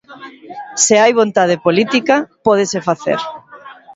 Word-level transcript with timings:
Se 0.83 0.95
hai 1.01 1.11
vontade 1.21 1.55
política, 1.65 2.15
pódese 2.45 2.79
facer. 2.89 3.19